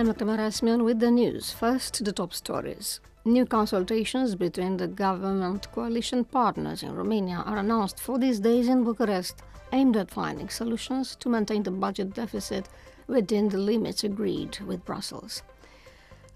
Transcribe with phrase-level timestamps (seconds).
[0.00, 0.24] I'm Dr.
[0.24, 1.52] Marasmian with the news.
[1.52, 3.00] First, the top stories.
[3.26, 8.82] New consultations between the government coalition partners in Romania are announced for these days in
[8.82, 9.42] Bucharest,
[9.74, 12.66] aimed at finding solutions to maintain the budget deficit
[13.08, 15.42] within the limits agreed with Brussels.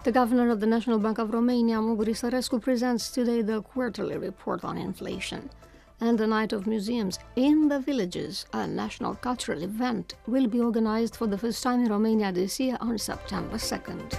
[0.02, 4.62] The governor of the National Bank of Romania, Mugur Isărescu, presents today the quarterly report
[4.62, 5.48] on inflation
[6.00, 11.16] and the Night of Museums in the Villages, a national cultural event, will be organized
[11.16, 14.18] for the first time in Romania this year on September 2nd.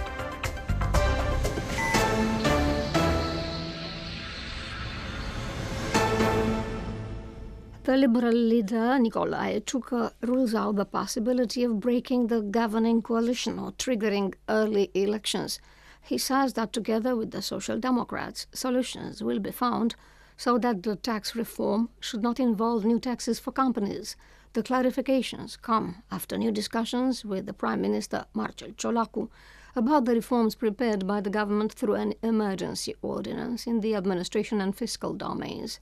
[7.84, 13.70] The Liberal leader, Nicolae Ciucă, rules out the possibility of breaking the governing coalition or
[13.72, 15.60] triggering early elections.
[16.02, 19.94] He says that together with the Social Democrats, solutions will be found
[20.36, 24.16] so that the tax reform should not involve new taxes for companies.
[24.52, 29.28] The clarifications come after new discussions with the Prime Minister Marcel Ciolacu
[29.74, 34.74] about the reforms prepared by the government through an emergency ordinance in the administration and
[34.74, 35.78] fiscal domains.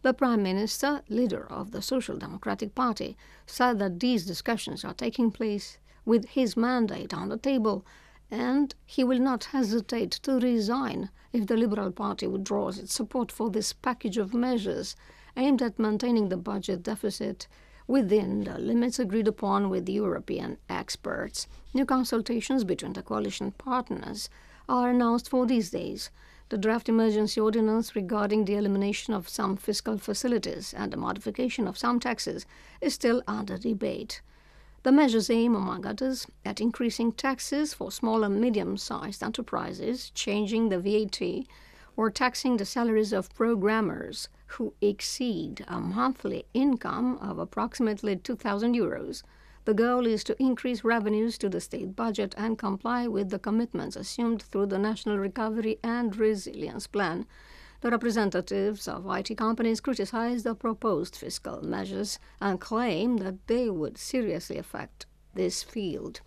[0.00, 3.16] The Prime Minister, leader of the Social Democratic Party,
[3.46, 7.84] said that these discussions are taking place with his mandate on the table
[8.34, 13.48] and he will not hesitate to resign if the Liberal Party withdraws its support for
[13.48, 14.96] this package of measures
[15.36, 17.46] aimed at maintaining the budget deficit
[17.86, 21.46] within the limits agreed upon with European experts.
[21.72, 24.28] New consultations between the coalition partners
[24.68, 26.10] are announced for these days.
[26.48, 31.78] The draft emergency ordinance regarding the elimination of some fiscal facilities and the modification of
[31.78, 32.46] some taxes
[32.80, 34.22] is still under debate.
[34.84, 40.68] The measures aim, among others, at increasing taxes for small and medium sized enterprises, changing
[40.68, 41.46] the VAT,
[41.96, 44.28] or taxing the salaries of programmers
[44.58, 49.22] who exceed a monthly income of approximately 2,000 euros.
[49.64, 53.96] The goal is to increase revenues to the state budget and comply with the commitments
[53.96, 57.24] assumed through the National Recovery and Resilience Plan.
[57.84, 63.98] The representatives of IT companies criticized the proposed fiscal measures and claimed that they would
[63.98, 66.22] seriously affect this field.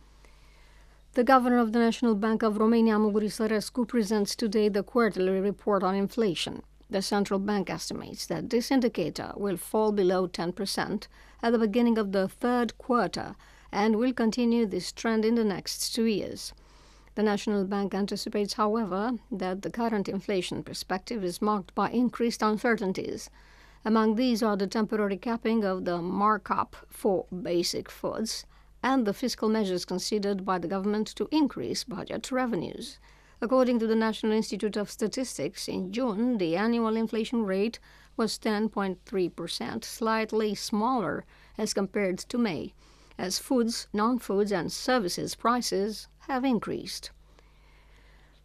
[1.13, 5.81] The governor of the National Bank of Romania, Mugur Isărescu, presents today the quarterly report
[5.81, 6.61] on inflation.
[6.91, 11.07] The central bank estimates that this indicator will fall below 10%
[11.41, 13.35] at the beginning of the third quarter
[13.71, 16.53] and will continue this trend in the next two years.
[17.17, 23.31] The National Bank anticipates, however, that the current inflation perspective is marked by increased uncertainties.
[23.83, 28.45] Among these are the temporary capping of the markup for basic foods
[28.83, 32.99] and the fiscal measures considered by the government to increase budget revenues.
[33.41, 37.79] According to the National Institute of Statistics, in June, the annual inflation rate
[38.15, 41.25] was 10.3%, slightly smaller
[41.57, 42.75] as compared to May,
[43.17, 47.11] as foods, non foods, and services prices have increased.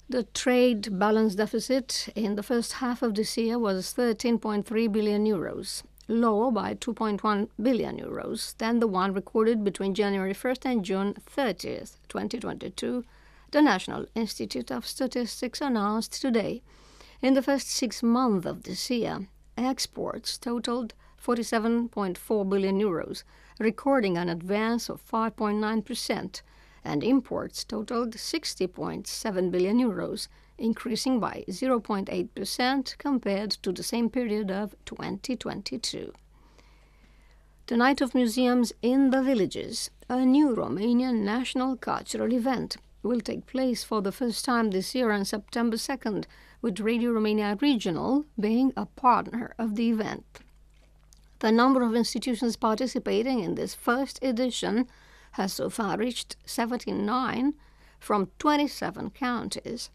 [0.09, 5.83] The trade balance deficit in the first half of this year was 13.3 billion euros,
[6.07, 11.97] lower by 2.1 billion euros than the one recorded between January 1st and June 30th,
[12.09, 13.05] 2022,
[13.53, 16.63] the National Institute of Statistics announced today.
[17.21, 20.95] In the first six months of this year, exports totaled
[21.25, 23.23] 47.4 billion euros,
[23.59, 26.43] recording an advance of 5.9 percent
[26.85, 34.75] and imports totaled 60.7 billion euros, increasing by 0.8% compared to the same period of
[34.85, 36.13] 2022.
[37.67, 43.47] The Night of Museums in the Villages, a new Romanian national cultural event, will take
[43.47, 46.25] place for the first time this year on September 2nd,
[46.61, 50.25] with Radio Romania Regional being a partner of the event.
[51.41, 54.87] The number of institutions participating in this first edition
[55.33, 57.55] has so far reached 79
[57.99, 59.91] from 27 counties.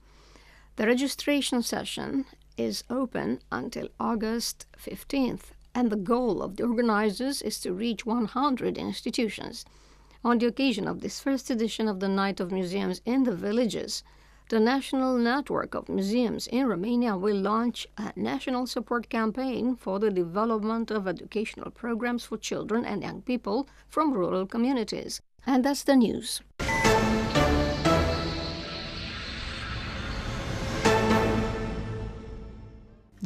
[0.77, 2.25] The registration session
[2.57, 8.77] is open until August 15th, and the goal of the organizers is to reach 100
[8.77, 9.65] institutions.
[10.23, 14.03] On the occasion of this first edition of the Night of Museums in the Villages,
[14.49, 20.09] the National Network of Museums in Romania will launch a national support campaign for the
[20.09, 25.21] development of educational programs for children and young people from rural communities.
[25.47, 26.41] And that's the news.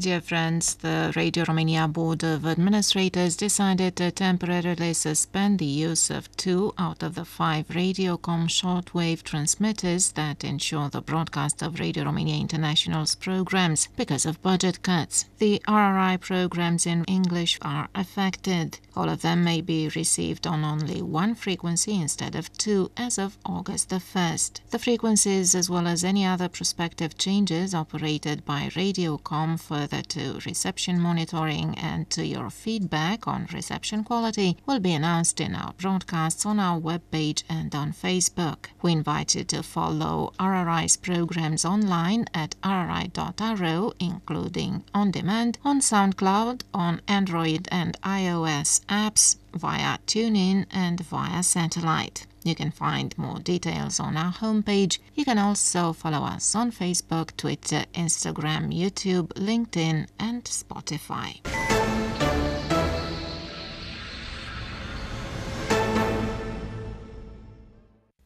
[0.01, 6.35] Dear friends, the Radio Romania Board of Administrators decided to temporarily suspend the use of
[6.37, 12.37] two out of the five Radiocom shortwave transmitters that ensure the broadcast of Radio Romania
[12.37, 15.25] International's programs because of budget cuts.
[15.37, 18.79] The RRI programs in English are affected.
[18.95, 23.37] All of them may be received on only one frequency instead of two as of
[23.45, 24.61] August the 1st.
[24.71, 29.59] The frequencies, as well as any other prospective changes operated by Radiocom
[29.91, 35.41] further to uh, reception monitoring and to your feedback on reception quality, will be announced
[35.41, 38.67] in our broadcasts on our webpage and on Facebook.
[38.81, 46.61] We invite you to follow RRI's programs online at rri.ro, including on demand, on SoundCloud,
[46.73, 52.25] on Android and iOS apps, via TuneIn, and via satellite.
[52.43, 54.97] You can find more details on our homepage.
[55.13, 61.39] You can also follow us on Facebook, Twitter, Instagram, YouTube, LinkedIn, and Spotify.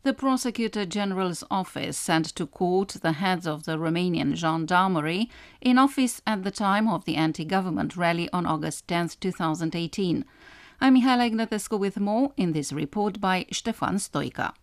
[0.06, 6.22] The Prosecutor General's office sent to court the heads of the Romanian gendarmerie in office
[6.28, 10.24] at the time of the anti government rally on August 10, 2018.
[10.82, 14.54] I'm Mihaela Ignatescu with more in this report by Stefan Stoica.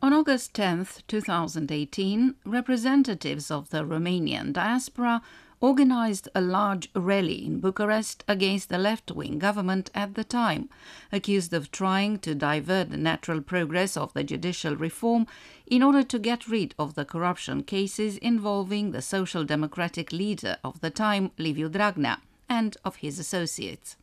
[0.00, 5.22] On August 10, 2018, representatives of the Romanian diaspora
[5.60, 10.68] organized a large rally in Bucharest against the left wing government at the time,
[11.12, 15.26] accused of trying to divert the natural progress of the judicial reform
[15.66, 20.80] in order to get rid of the corruption cases involving the social democratic leader of
[20.80, 22.18] the time, Liviu Dragnea,
[22.48, 23.96] and of his associates.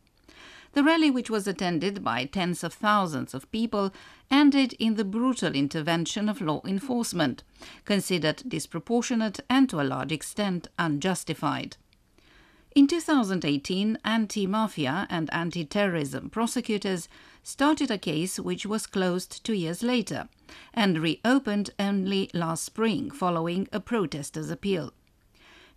[0.77, 3.91] The rally, which was attended by tens of thousands of people,
[4.29, 7.41] ended in the brutal intervention of law enforcement,
[7.83, 11.77] considered disproportionate and to a large extent unjustified.
[12.75, 17.09] In 2018, anti mafia and anti terrorism prosecutors
[17.41, 20.29] started a case which was closed two years later
[20.75, 24.93] and reopened only last spring following a protester's appeal.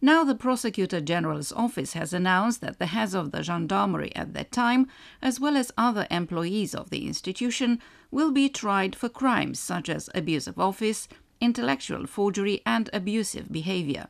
[0.02, 4.50] Now, the Prosecutor General's office has announced that the heads of the gendarmerie at that
[4.50, 4.86] time,
[5.20, 7.80] as well as other employees of the institution,
[8.10, 11.06] will be tried for crimes such as abuse of office,
[11.38, 14.06] intellectual forgery, and abusive behavior.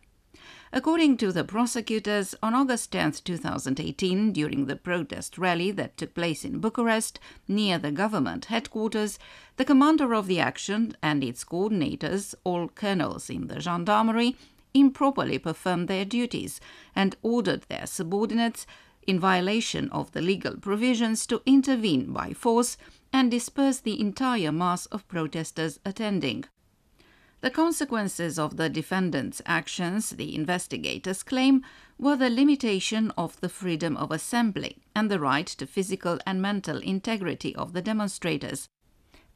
[0.72, 6.44] According to the prosecutors, on August 10, 2018, during the protest rally that took place
[6.44, 9.18] in Bucharest, near the government headquarters,
[9.56, 14.36] the commander of the action and its coordinators, all colonels in the gendarmerie,
[14.74, 16.60] improperly performed their duties
[16.94, 18.66] and ordered their subordinates,
[19.06, 22.76] in violation of the legal provisions, to intervene by force
[23.12, 26.44] and disperse the entire mass of protesters attending.
[27.40, 31.64] The consequences of the defendants' actions, the investigators claim,
[31.98, 36.78] were the limitation of the freedom of assembly and the right to physical and mental
[36.78, 38.68] integrity of the demonstrators,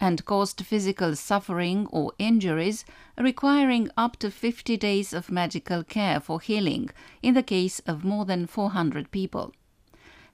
[0.00, 2.84] and caused physical suffering or injuries
[3.18, 6.90] requiring up to 50 days of medical care for healing
[7.22, 9.52] in the case of more than 400 people.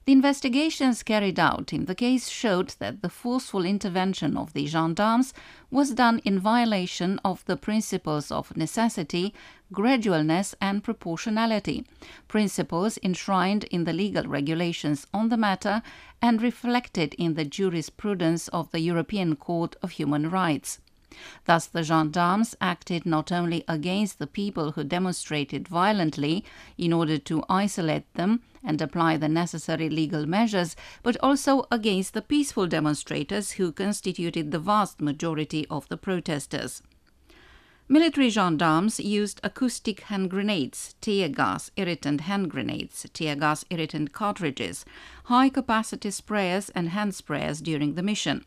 [0.05, 5.31] The investigations carried out in the case showed that the forceful intervention of the gendarmes
[5.69, 9.31] was done in violation of the principles of necessity,
[9.71, 11.85] gradualness, and proportionality,
[12.27, 15.83] principles enshrined in the legal regulations on the matter
[16.21, 20.79] and reflected in the jurisprudence of the European Court of Human Rights.
[21.43, 26.45] Thus, the gendarmes acted not only against the people who demonstrated violently
[26.77, 32.21] in order to isolate them and apply the necessary legal measures, but also against the
[32.21, 36.81] peaceful demonstrators who constituted the vast majority of the protesters.
[37.91, 44.85] Military gendarmes used acoustic hand grenades, tear gas irritant hand grenades, tear gas irritant cartridges,
[45.25, 48.45] high capacity sprayers, and hand sprayers during the mission.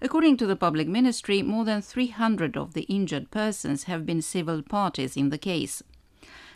[0.00, 4.62] According to the public ministry, more than 300 of the injured persons have been civil
[4.62, 5.82] parties in the case.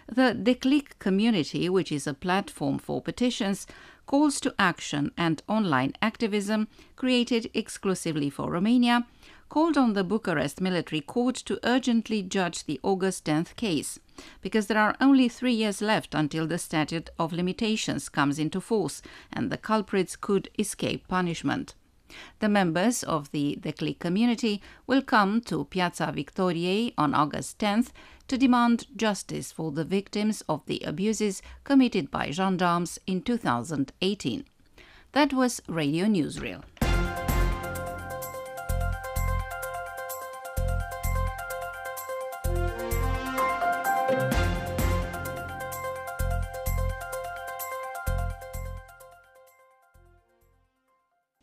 [0.06, 3.66] The Declic community, which is a platform for petitions,
[4.06, 9.06] calls to action and online activism created exclusively for Romania,
[9.52, 13.98] called on the Bucharest military court to urgently judge the August 10th case,
[14.40, 19.02] because there are only three years left until the statute of limitations comes into force
[19.30, 21.74] and the culprits could escape punishment.
[22.38, 27.90] The members of the Declic community will come to Piața Victoriei on August 10th
[28.28, 34.46] to demand justice for the victims of the abuses committed by gendarmes in 2018.
[35.12, 36.62] That was Radio Newsreel.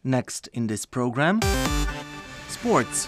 [0.09, 1.39] Next in this program,
[2.47, 3.07] sports.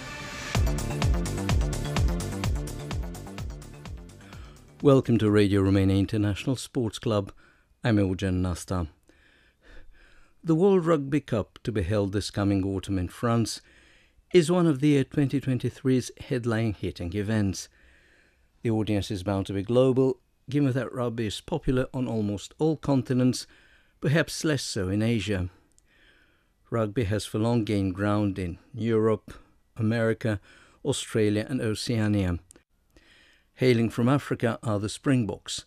[4.84, 7.32] Welcome to Radio Romania International Sports Club.
[7.84, 8.86] I'm Eugen Nasta.
[10.44, 13.62] The World Rugby Cup, to be held this coming autumn in France,
[14.32, 17.68] is one of the year 2023's headline hitting events.
[18.62, 20.20] The audience is bound to be global,
[20.52, 23.48] given that rugby is popular on almost all continents,
[24.02, 25.50] perhaps less so in Asia.
[26.72, 29.34] Rugby has for long gained ground in Europe,
[29.76, 30.40] America,
[30.86, 32.40] Australia, and Oceania.
[33.56, 35.66] Hailing from Africa are the Springboks.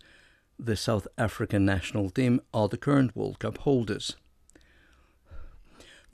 [0.58, 4.16] The South African national team are the current World Cup holders.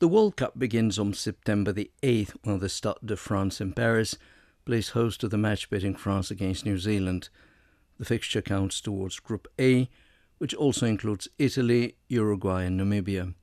[0.01, 4.19] The World Cup begins on September the 8th when the Stade de France in Paris
[4.65, 7.29] plays host to the match between France against New Zealand.
[7.99, 9.89] The fixture counts towards Group A,
[10.39, 13.35] which also includes Italy, Uruguay, and Namibia.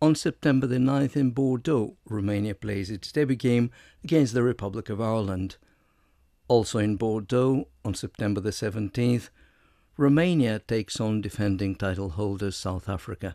[0.00, 3.72] On September the 9th in Bordeaux, Romania plays its debut game
[4.04, 5.56] against the Republic of Ireland.
[6.46, 9.30] Also in Bordeaux, on September the 17th,
[9.96, 13.34] Romania takes on defending title holders South Africa.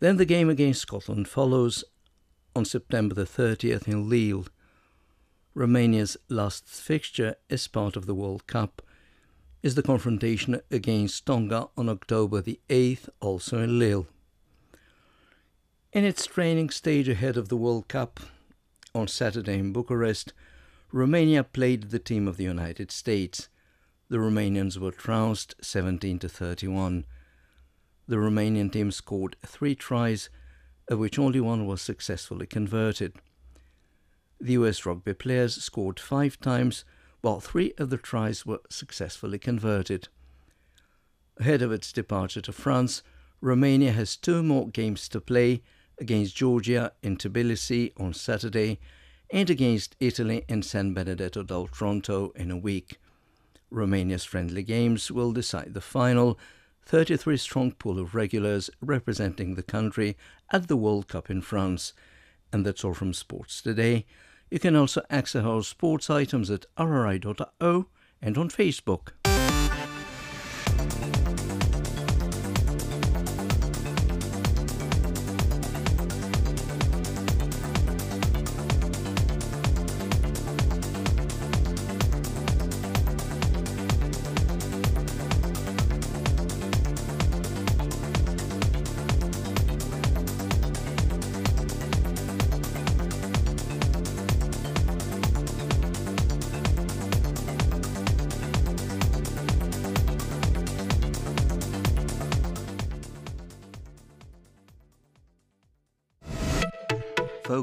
[0.00, 1.84] Then the game against Scotland follows
[2.56, 4.46] on September the 30th in Lille.
[5.54, 8.80] Romania's last fixture as part of the World Cup
[9.62, 14.06] is the confrontation against Tonga on October the 8th, also in Lille.
[15.92, 18.18] In its training stage ahead of the World Cup
[18.94, 20.32] on Saturday in Bucharest,
[20.90, 23.50] Romania played the team of the United States.
[24.08, 27.04] The Romanians were trounced 17 to 31.
[28.08, 30.30] The Romanian team scored three tries,
[30.88, 33.16] of which only one was successfully converted.
[34.40, 36.86] The US rugby players scored five times,
[37.20, 40.08] while three of the tries were successfully converted.
[41.36, 43.02] Ahead of its departure to France,
[43.42, 45.60] Romania has two more games to play
[45.98, 48.78] against Georgia in Tbilisi on Saturday
[49.30, 52.98] and against Italy in San Benedetto del Tronto in a week.
[53.70, 56.38] Romania's friendly games will decide the final
[56.84, 60.16] 33 strong pool of regulars representing the country
[60.50, 61.94] at the World Cup in France.
[62.52, 64.04] And that's all from Sports Today.
[64.50, 67.86] You can also access our sports items at rri.ro
[68.20, 69.31] and on Facebook.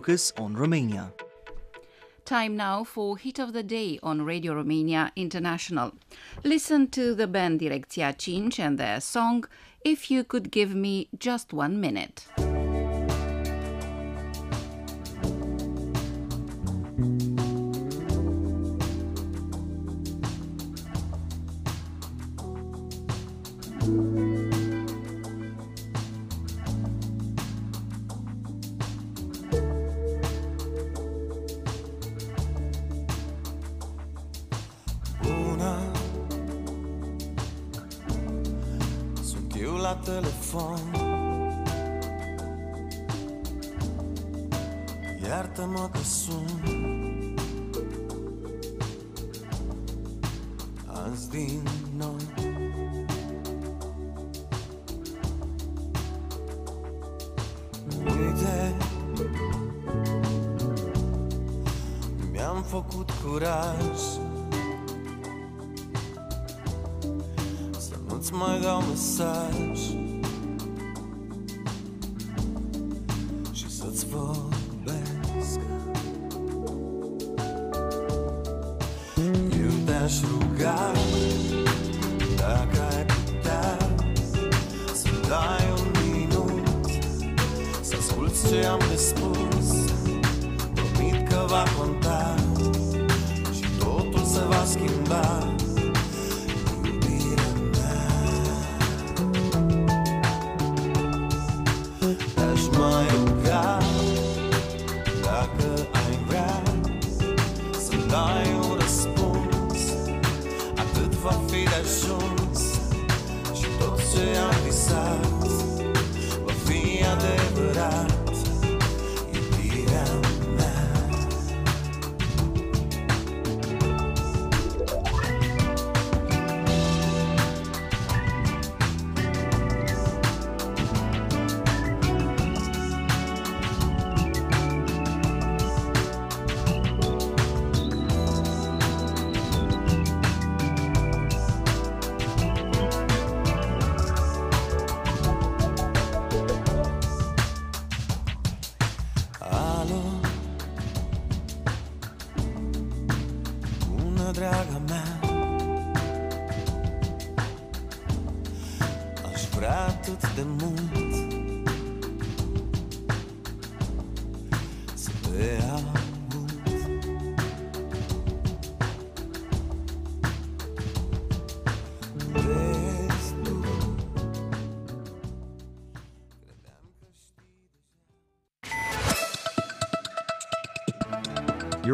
[0.10, 1.13] Focus on Romania.
[2.25, 5.92] Time now for Hit of the Day on Radio Romania International.
[6.44, 9.46] Listen to the band Direcția 5 and their song
[9.86, 12.49] If You Could Give Me Just One Minute.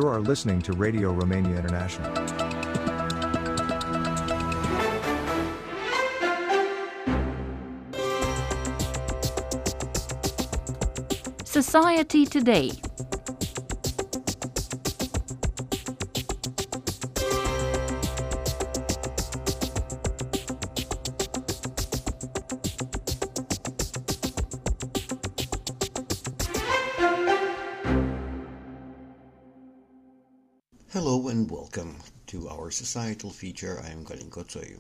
[0.06, 2.14] You are listening to Radio Romania International.
[11.44, 12.85] Society Today.
[32.66, 33.80] To our societal feature.
[33.80, 34.80] I am Galin Kotsoyu.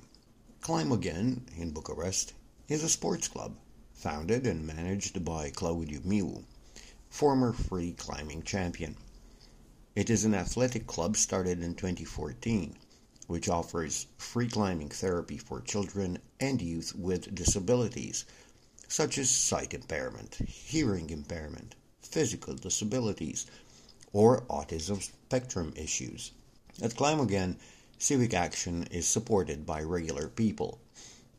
[0.59, 2.33] Climb Again in Bucharest
[2.67, 3.57] is a sports club
[3.93, 6.45] founded and managed by Claudiu Miu,
[7.11, 8.97] former free climbing champion.
[9.93, 12.75] It is an athletic club started in 2014,
[13.27, 18.25] which offers free climbing therapy for children and youth with disabilities,
[18.87, 23.45] such as sight impairment, hearing impairment, physical disabilities,
[24.11, 26.31] or autism spectrum issues.
[26.81, 27.57] At Climb Again,
[27.97, 30.79] civic action is supported by regular people.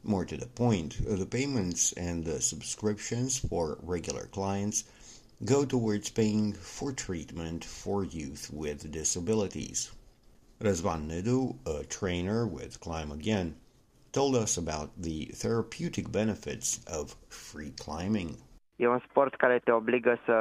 [0.02, 4.84] More to the point, the payments and the subscriptions for regular clients
[5.44, 9.90] go towards paying for treatment for youth with disabilities.
[10.60, 13.56] Razvan Nedu, a trainer with Climb Again,
[14.12, 18.38] told us about the therapeutic benefits of free climbing.
[18.76, 20.36] E un sport care te obligă să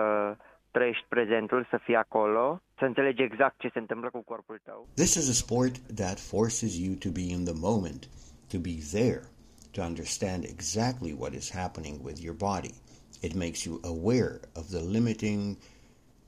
[0.71, 4.87] trăiești prezentul, să fii acolo, să înțelegi exact ce se întâmplă cu corpul tău.
[4.93, 8.09] This is a sport that forces you to be in the moment,
[8.47, 9.23] to be there,
[9.71, 12.73] to understand exactly what is happening with your body.
[13.21, 15.57] It makes you aware of the limiting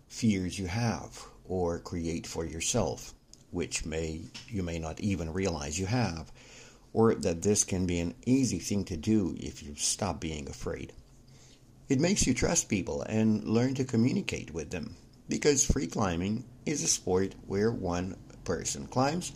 [0.07, 1.11] fears you have
[1.47, 3.13] or create for yourself,
[3.51, 6.31] which may you may not even realize you have,
[6.93, 10.93] or that this can be an easy thing to do if you stop being afraid.
[11.89, 14.95] It makes you trust people and learn to communicate with them
[15.29, 19.31] because free climbing is a sport where one person climbs,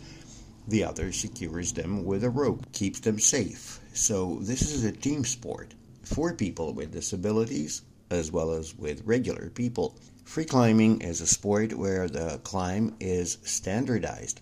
[0.68, 3.80] the other secures them with a rope, keeps them safe.
[3.92, 9.48] So this is a team sport for people with disabilities as well as with regular
[9.50, 9.96] people.
[10.24, 14.40] Free climbing is a sport where the climb is standardized,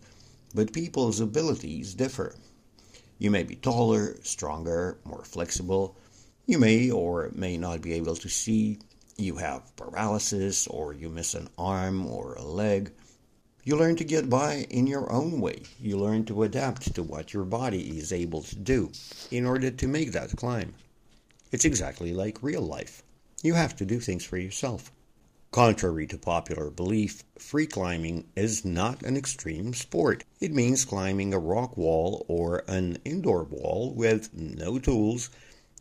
[0.54, 2.34] but people's abilities differ.
[3.18, 5.96] You may be taller, stronger, more flexible.
[6.46, 8.78] You may or may not be able to see.
[9.20, 12.90] You have paralysis, or you miss an arm or a leg.
[13.64, 15.64] You learn to get by in your own way.
[15.78, 18.90] You learn to adapt to what your body is able to do
[19.30, 20.72] in order to make that climb.
[21.52, 23.02] It's exactly like real life.
[23.42, 24.90] You have to do things for yourself.
[25.50, 30.24] Contrary to popular belief, free climbing is not an extreme sport.
[30.40, 35.28] It means climbing a rock wall or an indoor wall with no tools,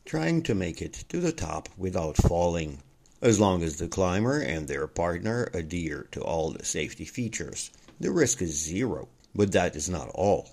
[0.04, 2.84] trying to make it to the top without falling.
[3.21, 8.12] As long as the climber and their partner adhere to all the safety features, the
[8.12, 9.08] risk is zero.
[9.36, 10.49] But that is not all.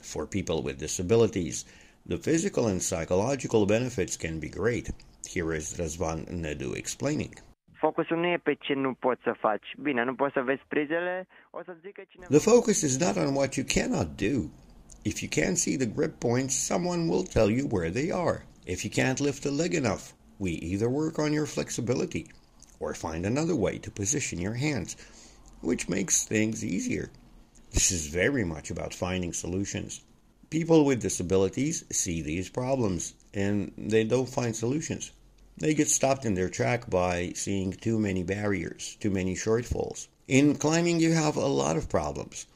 [0.00, 1.64] For people with disabilities,
[2.06, 4.90] The physical and psychological benefits can be great.
[5.26, 7.32] Here is Razvan Nedu explaining.
[7.80, 9.66] Focusul nu pe ce nu poți să faci.
[9.82, 12.36] Bine, nu poți să vezi prizele, o să zică cineva...
[12.36, 14.50] The focus is not on what you cannot do.
[15.02, 18.46] If you can't see the grip points, someone will tell you where they are.
[18.64, 20.02] If you can't lift a leg enough,
[20.38, 22.30] we either work on your flexibility
[22.80, 24.96] or find another way to position your hands,
[25.60, 27.10] which makes things easier.
[27.72, 30.02] This is very much about finding solutions.
[30.50, 35.10] People with disabilities see these problems and they don't find solutions.
[35.56, 40.08] They get stopped in their track by seeing too many barriers, too many shortfalls.
[40.26, 42.46] In climbing, you have a lot of problems.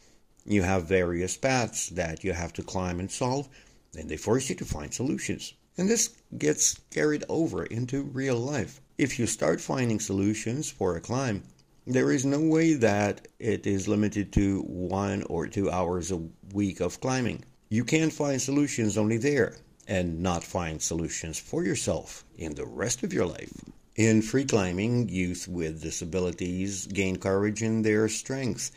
[0.44, 3.48] You have various paths that you have to climb and solve,
[3.96, 5.52] and they force you to find solutions.
[5.78, 8.80] And this gets carried over into real life.
[8.98, 11.44] If you start finding solutions for a climb,
[11.86, 16.20] there is no way that it is limited to one or two hours a
[16.52, 17.44] week of climbing.
[17.70, 23.04] You can find solutions only there and not find solutions for yourself in the rest
[23.04, 23.52] of your life.
[23.94, 28.72] In free climbing, youth with disabilities gain courage in their strength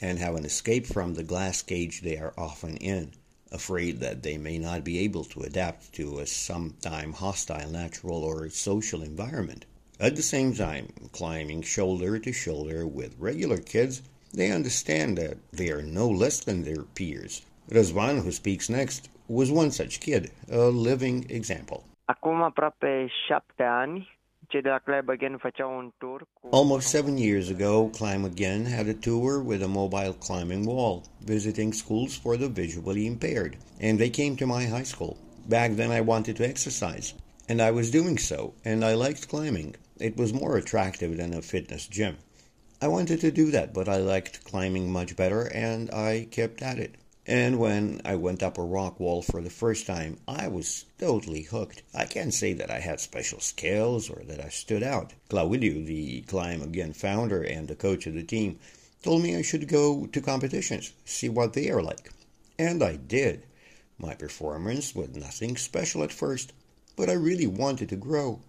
[0.00, 3.12] and have an escape from the glass cage they are often in,
[3.52, 8.48] afraid that they may not be able to adapt to a sometime hostile natural or
[8.50, 9.64] social environment.
[9.98, 14.02] At the same time, climbing shoulder to shoulder with regular kids,
[14.34, 17.42] they understand that they are no less than their peers.
[17.70, 21.84] Razvan, who speaks next, was one such kid, a living example.
[22.08, 24.08] Acum aproape șapte ani,
[24.48, 26.48] cei de la Climb Again făceau un tur cu...
[26.50, 31.72] Almost seven years ago, Climb Again had a tour with a mobile climbing wall, visiting
[31.72, 35.16] schools for the visually impaired, and they came to my high school.
[35.48, 37.14] Back then, I wanted to exercise,
[37.48, 39.76] and I was doing so, and I liked climbing.
[39.98, 42.16] It was more attractive than a fitness gym.
[42.80, 46.78] I wanted to do that, but I liked climbing much better, and I kept at
[46.78, 46.94] it.
[47.28, 51.42] And when I went up a rock wall for the first time, I was totally
[51.42, 51.82] hooked.
[51.92, 55.12] I can't say that I had special skills or that I stood out.
[55.28, 58.60] Claudiu, the Climb Again founder and the coach of the team,
[59.02, 62.12] told me I should go to competitions, see what they are like.
[62.60, 63.44] And I did.
[63.98, 66.52] My performance was nothing special at first,
[66.94, 68.40] but I really wanted to grow.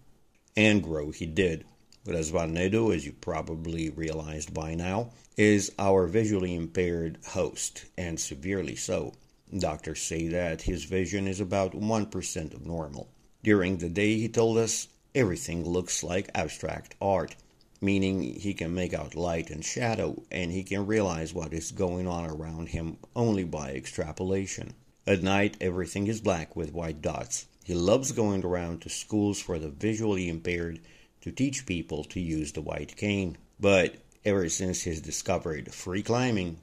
[0.56, 1.66] And grow he did.
[2.08, 8.78] Razvan Nedu, as you probably realized by now, is our visually impaired host, and severely
[8.78, 9.13] so.
[9.58, 13.10] Doctors say that his vision is about 1% of normal.
[13.43, 17.36] During the day, he told us everything looks like abstract art,
[17.82, 22.08] meaning he can make out light and shadow, and he can realize what is going
[22.08, 24.74] on around him only by extrapolation.
[25.06, 27.48] At night, everything is black with white dots.
[27.65, 30.80] He loves going around to schools for the visually impaired
[31.28, 33.38] to teach people to use the white cane.
[33.60, 36.60] But ever since he's discovered free climbing,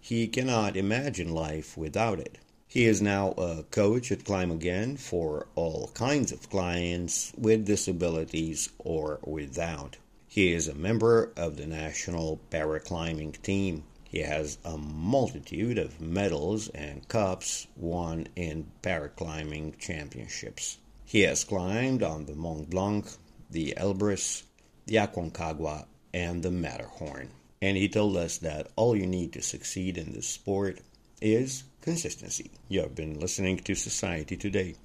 [0.00, 2.38] he cannot imagine life without it.
[2.66, 8.70] He is now a coach at Climb Again for all kinds of clients with disabilities
[8.78, 9.96] or without.
[10.26, 13.84] He is a member of the national paraclimbing team.
[14.02, 20.78] He has a multitude of medals and cups won in paraclimbing championships.
[21.04, 23.06] He has climbed on the Mont Blanc,
[23.50, 24.44] the Elbrus,
[24.86, 27.30] the Aconcagua, and the Matterhorn.
[27.62, 30.80] And he told us that all you need to succeed in this sport
[31.20, 32.50] is consistency.
[32.68, 34.76] You have been listening to Society Today.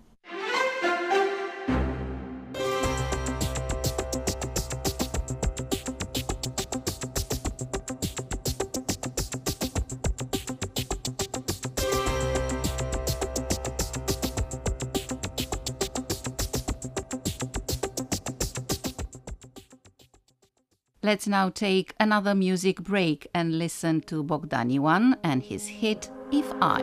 [21.05, 26.51] Let's now take another music break and listen to Bogdan Ioan and his hit If
[26.59, 26.81] I.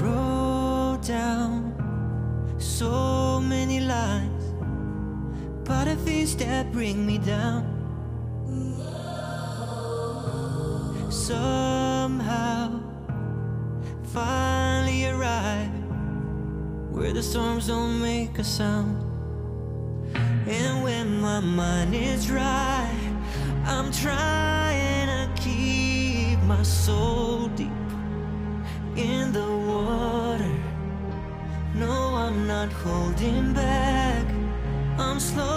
[0.00, 1.72] Wrote down
[2.58, 4.42] so many lines,
[6.72, 7.62] bring me down.
[11.08, 12.80] Somehow,
[14.12, 15.70] finally arrive
[16.90, 19.05] where the storms don't make a sound.
[20.48, 22.88] And when my mind is dry,
[23.64, 27.68] I'm trying to keep my soul deep
[28.94, 30.56] in the water.
[31.74, 34.24] No, I'm not holding back.
[34.98, 35.55] I'm slowly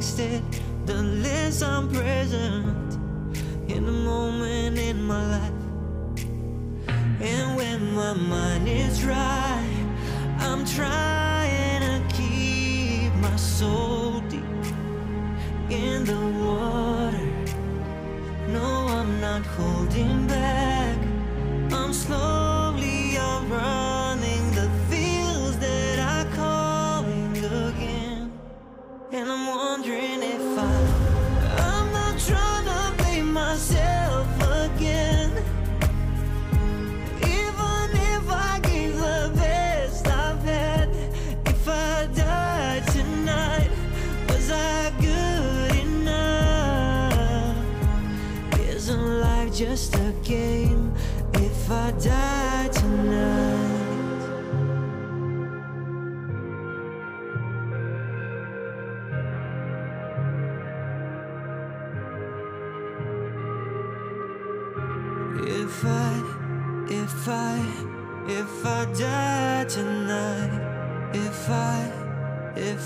[0.00, 0.44] fighting
[0.86, 2.57] the less I'm present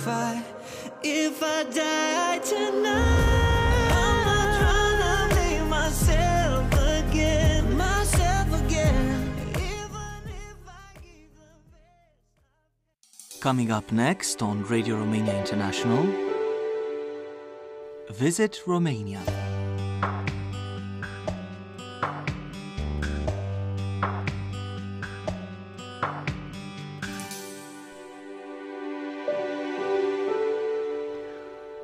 [0.03, 0.43] if I,
[1.05, 3.49] if I die tonight.
[13.41, 16.07] Coming up next on Radio Romania International,
[18.11, 19.52] Visit Romania.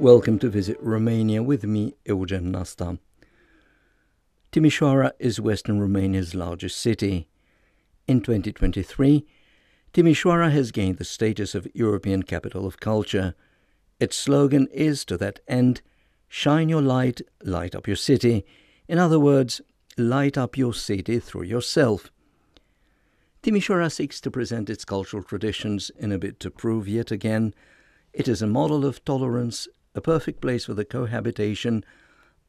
[0.01, 3.01] Welcome to visit Romania with me, Eugen Nasta.
[4.53, 7.27] Timișoara is Western Romania's largest city.
[8.07, 9.27] In 2023,
[9.93, 13.35] Timișoara has gained the status of European Capital of Culture.
[13.99, 15.83] Its slogan is, to that end,
[16.29, 18.47] Shine your light, light up your city.
[18.87, 19.61] In other words,
[19.97, 22.13] light up your city through yourself.
[23.43, 27.53] Timișoara seeks to present its cultural traditions in a bid to prove yet again
[28.13, 31.85] it is a model of tolerance, a perfect place for the cohabitation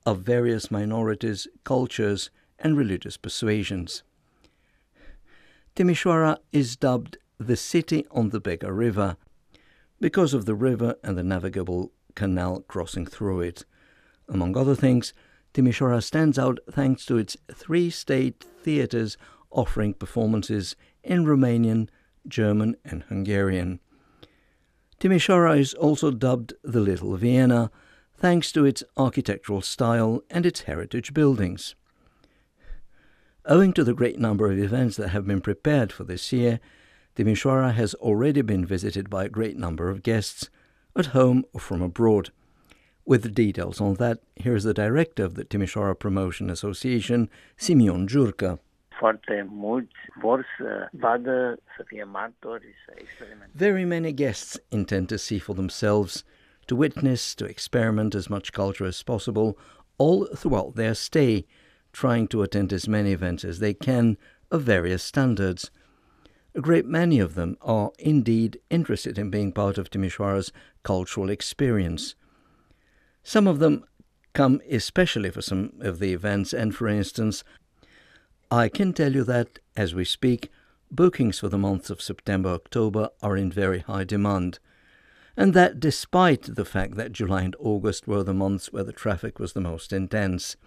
[0.05, 4.03] of various minorities, cultures, and religious persuasions.
[5.75, 9.17] Timișoara is dubbed the city on the Bega River
[9.99, 13.65] because of the river and the navigable canal crossing through it.
[14.27, 15.13] Among other things,
[15.53, 19.17] Timișoara stands out thanks to its three state theatres
[19.49, 21.89] offering performances in Romanian,
[22.27, 23.79] German, and Hungarian.
[24.99, 27.71] Timișoara is also dubbed the Little Vienna,
[28.17, 31.73] thanks to its architectural style and its heritage buildings.
[33.45, 36.59] Owing to the great number of events that have been prepared for this year,
[37.15, 40.49] Timișoara has already been visited by a great number of guests,
[40.97, 42.31] at home or from abroad.
[43.05, 48.05] With the details on that, here is the director of the Timișoara Promotion Association, Simeon
[48.05, 48.59] Jurka.
[48.99, 53.71] Foarte mulți vor să vadă, să fie martori, să experimenteze.
[53.71, 56.23] Very many guests intend to see for themselves,
[56.65, 59.57] to witness, to experiment as much culture as possible,
[59.95, 61.45] all throughout their stay,
[61.91, 64.17] trying to attend as many events as they can
[64.51, 65.71] of various standards.
[66.55, 72.15] A great many of them are indeed interested in being part of Timișoara's cultural experience.
[73.23, 73.83] Some of them
[74.33, 77.43] come especially for some of the events, and for instance,
[78.51, 80.49] I can tell you that, as we speak,
[80.89, 84.57] bookings for the months of September October are in very high demand,
[85.37, 89.37] and that despite the fact that July and August were the months where the traffic
[89.37, 90.57] was the most intense.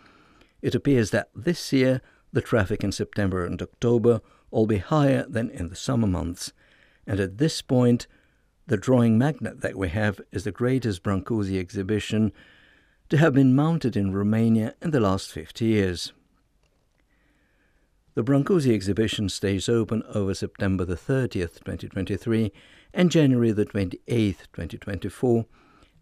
[0.60, 2.00] It appears that this year
[2.32, 4.20] the traffic in September and October
[4.52, 6.52] will be higher than in the summer months,
[7.04, 8.06] and at this point,
[8.64, 12.30] the drawing magnet that we have is the greatest Brancusi exhibition
[13.08, 16.12] to have been mounted in Romania in the last 50 years.
[18.14, 22.52] The Brancusi exhibition stays open over September the 30th, 2023
[22.92, 25.46] and January the 28th, 2024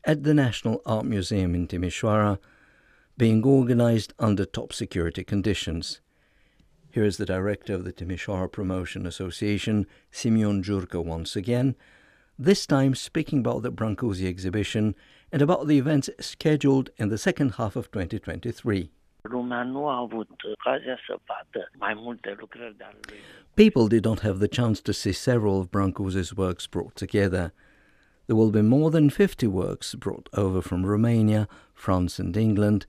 [0.02, 2.38] at the National Art Museum in Timișoara,
[3.16, 6.00] being organized under top security conditions.
[6.90, 11.76] Here is the director of the Timișoara Promotion Association, Simeon Jurka, once again,
[12.36, 14.96] this time speaking about the Brancusi exhibition
[15.30, 18.90] and about the events scheduled in the second half of 2023.
[19.64, 20.28] Nu a avut
[20.58, 23.18] ocazia să vadă mai multe lucrări de lui.
[23.54, 27.52] People did not have the chance to see several of Brancusi's works brought together.
[28.26, 32.86] There will be more than 50 works brought over from Romania, France, and England.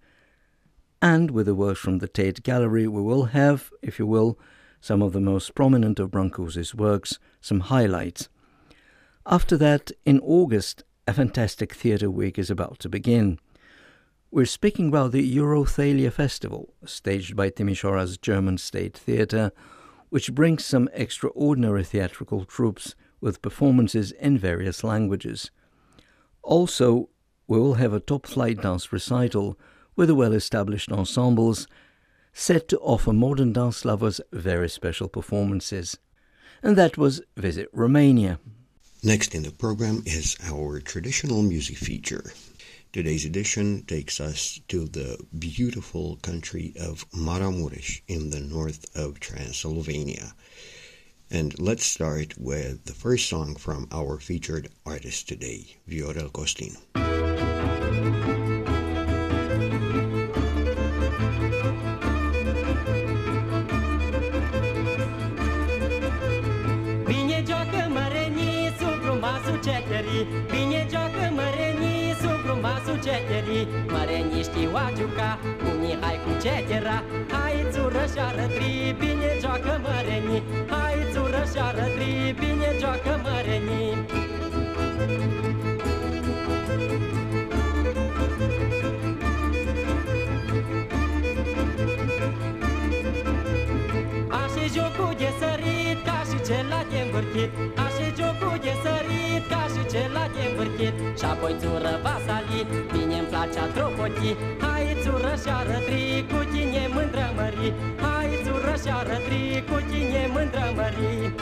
[1.00, 4.38] And with the works from the Tate Gallery, we will have, if you will,
[4.80, 8.30] some of the most prominent of Brancusi's works, some highlights.
[9.26, 13.40] After that, in August, a fantastic theatre week is about to begin.
[14.34, 19.52] We're speaking about the Eurothalia Festival, staged by Timisoara's German State Theatre,
[20.08, 25.52] which brings some extraordinary theatrical troupes with performances in various languages.
[26.44, 27.10] Also,
[27.46, 29.60] we will have a top flight dance recital
[29.98, 31.68] with the well established ensembles
[32.32, 36.00] set to offer modern dance lovers very special performances.
[36.64, 38.40] And that was Visit Romania.
[39.04, 42.32] Next in the program is our traditional music feature.
[42.94, 50.34] Today's edition takes us to the beautiful country of Maramuresh in the north of Transylvania.
[51.30, 56.76] And let's start with the first song from our featured artist today, Viorel Costin.
[78.42, 80.44] Arătri, bine joacă mărenii.
[80.70, 83.94] Hai țură și arătri, bine joacă mărenii.
[94.42, 97.50] Așa jocul de sărit ca și celălalt de învârtit
[97.86, 102.60] Așa jocul de sărit ca și celălalt de învârtit Și apoi țură va sali,
[102.92, 104.32] bine-mi place a tropoti
[104.64, 108.11] Hai țură și arătri, cu tine mândră mări Hai
[108.62, 111.34] țură și arătri, cu tine mândră mări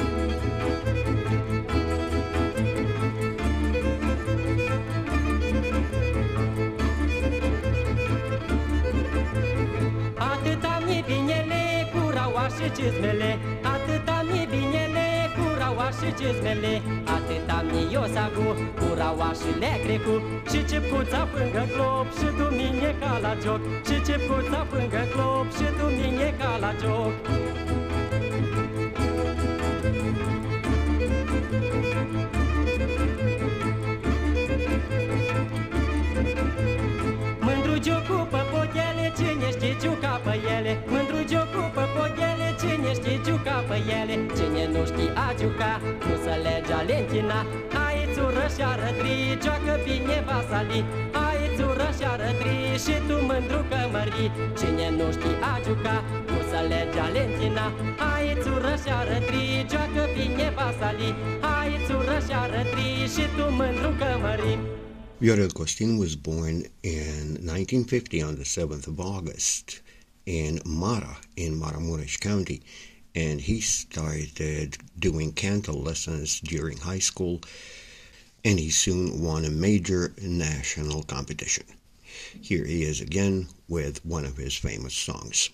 [10.17, 11.61] Atâta mi binele
[11.93, 16.81] cu raua și cizmele Atâta mi binele cu raua și cizmele
[17.29, 18.47] Atâta mi iosagu
[18.79, 20.15] cu raua și lecrecu
[20.51, 23.61] Și cipuța pângă clop și duminica la joc.
[23.87, 27.13] Și cipuța pângă clop și duminica la joc.
[37.45, 40.73] Mândru jocu pe poghele, cine știe juca pe ele.
[40.91, 42.18] Mândru jocu pe poghele,
[42.59, 45.73] cine știe juca pe ele Cine nu știe a juca,
[46.07, 47.39] nu să legea lentina
[47.75, 50.79] Hai țură și arătri, joacă bine vasali.
[51.17, 54.25] Hai țură și arătri și tu mândru cămări
[54.59, 55.97] Cine nu știe a juca,
[56.29, 57.67] nu să legea lentina
[58.01, 61.09] Hai țură și arătri, joacă bine vasali.
[61.47, 64.53] Hai țură și arătri și tu mândru cămări
[65.21, 69.65] Viorel Costin was born in 1950 on the 7th of August
[70.29, 72.61] in Mara in Maramuresh County,
[73.15, 77.41] and he started doing canto lessons during high school,
[78.45, 81.65] and he soon won a major national competition.
[82.39, 85.49] Here he is again with one of his famous songs.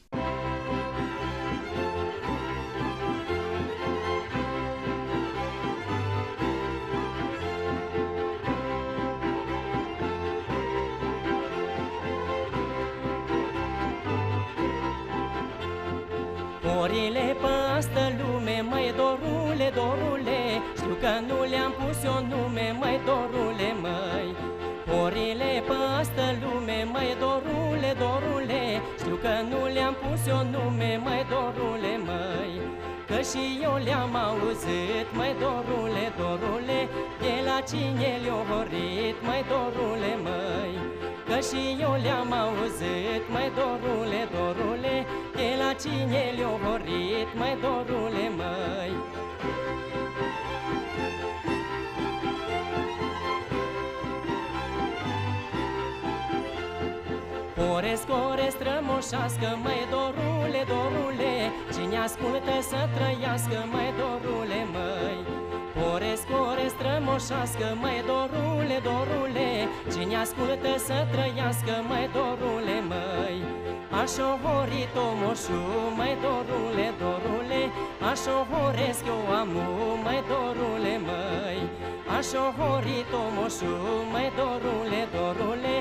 [82.46, 83.74] Măi Așa horit o moșu,
[84.12, 85.76] mai dorule, dorule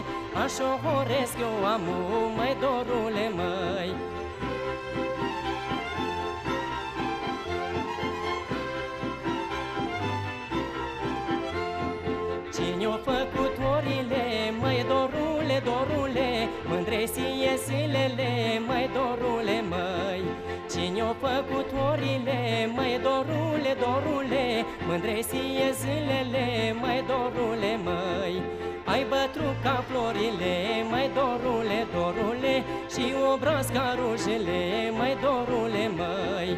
[0.44, 1.96] Așa horesc eu amu,
[2.36, 3.94] mai dorule măi.
[12.54, 14.24] Cine-o făcut orile,
[14.60, 17.04] măi dorule, dorule Mândre
[17.66, 20.43] zilele, măi dorule, măi
[20.74, 22.40] Cine-o făcut orile,
[22.76, 24.46] măi dorule, dorule
[24.86, 25.20] Mândre
[25.80, 26.46] zilele,
[26.80, 28.34] măi dorule, măi.
[28.92, 30.54] Ai bătrut ca florile,
[30.90, 32.54] mai dorule, dorule
[32.92, 34.62] Și obraz ca rujele,
[34.98, 36.50] mai dorule, măi.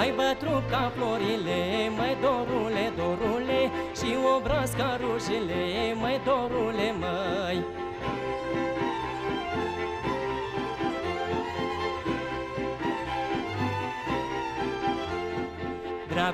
[0.00, 1.60] Ai bătrut ca florile,
[1.98, 3.60] mai dorule, dorule
[3.98, 5.62] Și obraz ca rujele,
[6.02, 7.58] mai dorule, măi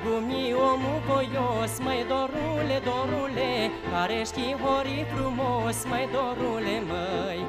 [0.07, 3.51] Dragul meu, omul voios, mai dorule, dorule
[3.91, 7.39] Care știi horii frumos, mai dorule, măi.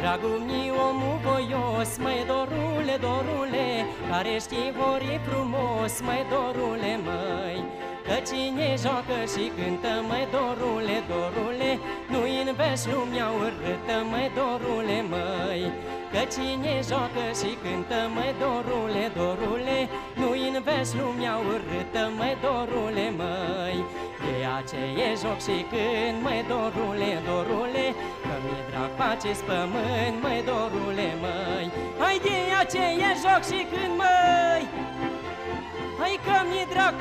[0.00, 3.68] Dragul meu, omul voios, mai dorule, dorule
[4.10, 7.58] Care știi horii frumos, mai dorule, măi.
[8.06, 11.70] Că cine joacă și cântă, mai dorule, dorule
[12.12, 12.50] Nu-i în
[12.92, 15.64] lumea urâtă, mai dorule, măi.
[16.12, 19.78] Că cine joacă și cântă, mai dorule, dorule
[20.56, 23.78] Lumea urâtă, mai dorule, măi.
[24.24, 27.86] De aceea joc și când, mai dorule, dorule
[28.22, 28.90] Că mi-e drag
[29.48, 31.66] pământ, mai dorule, măi.
[31.98, 34.64] Hai de aceea joc și când, măi.
[36.00, 36.94] Hai că mi-e drag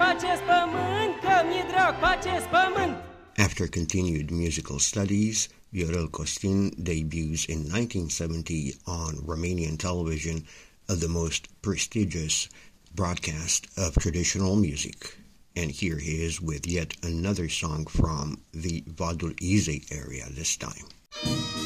[0.49, 1.93] pământ, că mi-e drag
[2.55, 2.95] pământ.
[3.37, 10.37] After continued musical studies, Viorel Costin debuts in 1970 on Romanian television
[10.87, 12.47] of the most prestigious
[12.95, 15.17] broadcast of traditional music.
[15.55, 21.64] And here he is with yet another song from the Vadul Ize area this time.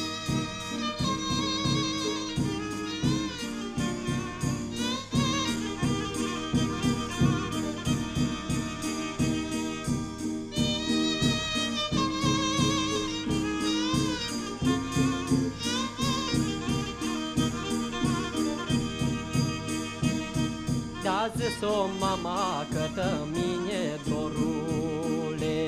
[23.00, 25.66] Că mine dorule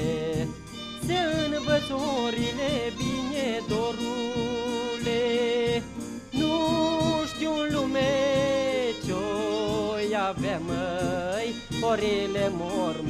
[1.06, 5.22] Se învățorile bine dorule.
[6.30, 6.54] Nu
[7.34, 8.10] știu lume
[9.04, 11.54] ce-o avea măi
[11.90, 13.00] Orile mor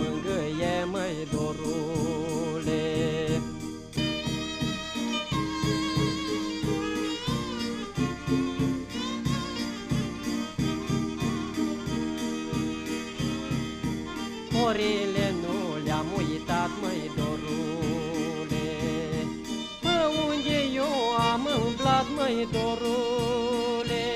[22.32, 24.06] măi dorule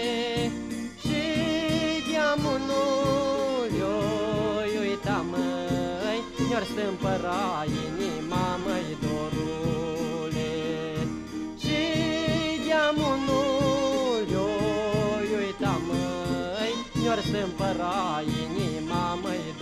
[1.01, 1.23] Și
[2.11, 10.53] deamânul eu uita, măi Mi-or stâmpăra inima, măi dorule.
[11.63, 11.81] Și
[12.67, 19.55] deamânul eu uita, măi Mi-or stâmpăra inima, măi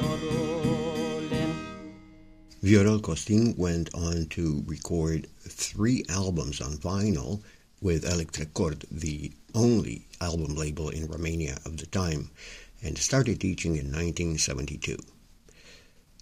[2.60, 7.42] Viorel Costin went on to record three albums on vinyl
[7.84, 12.30] with Electrecord, the only album label in Romania of the time,
[12.82, 14.96] and started teaching in 1972.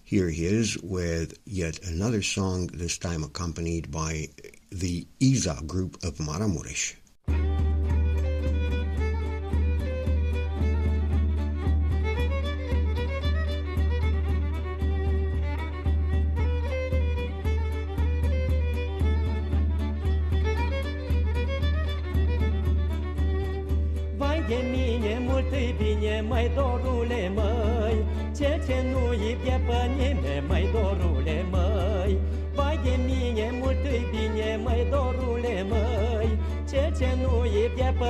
[0.03, 4.27] Here he is with yet another song, this time accompanied by
[4.71, 6.95] the Iza group of Maramuresh.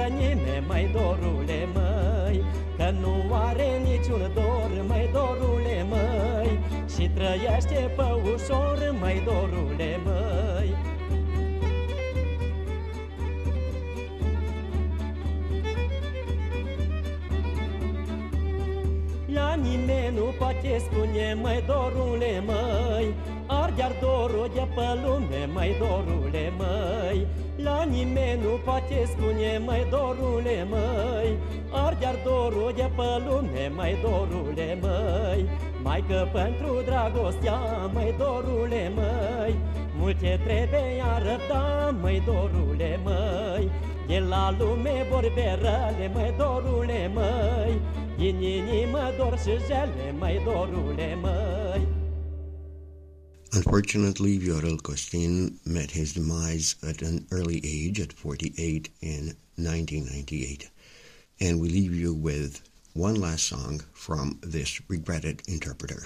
[0.06, 2.44] Nimeni, mai dorule, măi
[2.78, 6.60] Că nu are niciun dor, mai dorule, măi
[6.96, 10.76] Și trăiește pe ușor, mai dorule, măi.
[19.34, 23.14] La nimeni nu poate spune, măi, dorule, măi
[23.46, 27.28] Arde-ar dorul de pe lume, măi, dorule, măi
[27.64, 31.38] La nimeni nu poate spune, măi, dorule, măi
[31.72, 35.50] Arde-ar dorul de pe lume, măi, dorule, măi
[35.84, 37.60] Mai că pentru dragostea,
[37.94, 39.56] măi, dorule, măi
[39.98, 43.72] Multe trebuie arăta, măi dorule, măi
[44.08, 47.82] De la lume vorbe răle, măi dorule, măi
[48.18, 52.03] Din inimă dor și jele, măi dorule, măi
[53.56, 60.72] Unfortunately, Viorel Costin met his demise at an early age, at 48 in 1998.
[61.40, 66.04] And we leave you with one last song from this regretted interpreter.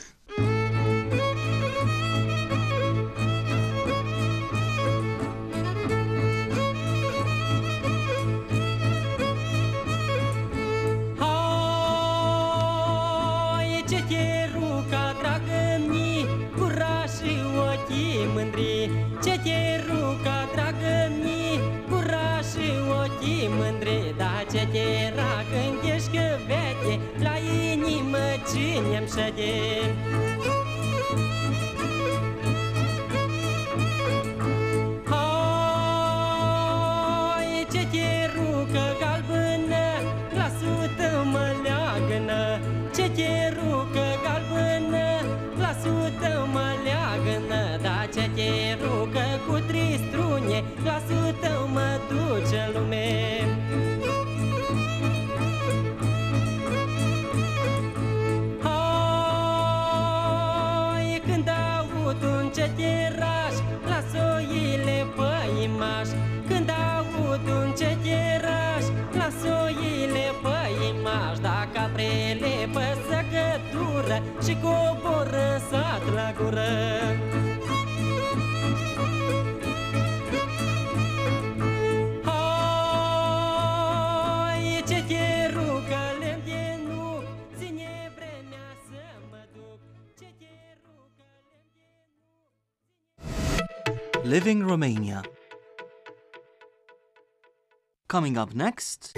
[98.17, 99.15] Coming up next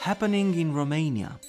[0.00, 1.40] Happening in Romania.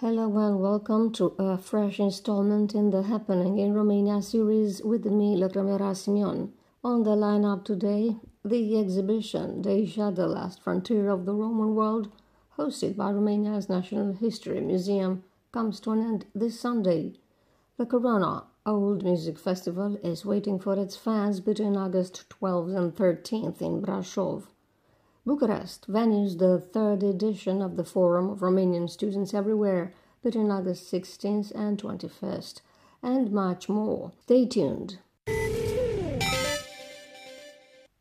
[0.00, 5.34] Hello and welcome to a fresh installment in the Happening in Romania series with me,
[5.34, 6.52] Lăcrămioara Simion.
[6.82, 12.12] On the lineup today, the exhibition Dacia the Last Frontier of the Roman World,
[12.58, 17.14] hosted by Romania's National History Museum, comes to an end this Sunday.
[17.78, 23.60] The Corona Old Music Festival is waiting for its fans between August 12th and 13th
[23.60, 24.44] in Brasov.
[25.26, 29.92] Bucharest venues the third edition of the Forum of Romanian Students Everywhere
[30.22, 32.62] between August 16th and 21st,
[33.02, 34.12] and much more.
[34.22, 34.96] Stay tuned.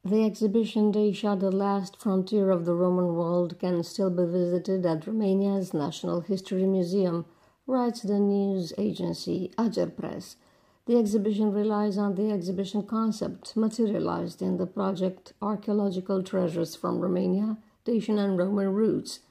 [0.05, 5.07] The exhibition Dacia the Last Frontier of the Roman World can still be visited at
[5.07, 7.25] Romania's National History Museum,
[7.67, 10.37] writes the news agency Agerpres.
[10.85, 17.57] The exhibition relies on the exhibition concept materialized in the project Archaeological Treasures from Romania,
[17.85, 19.21] Dacian and Roman Roots,